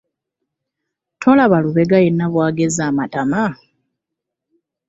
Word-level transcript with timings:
Tolaba 1.21 1.57
Lubega 1.63 1.97
yenna 2.05 2.25
bw'agezze 2.31 2.81
amatama? 2.89 3.43